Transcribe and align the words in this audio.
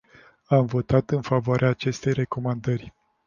Am 0.45 0.65
votat 0.65 1.09
în 1.09 1.21
favoarea 1.21 1.69
acestei 1.69 2.13
recomandări. 2.13 2.93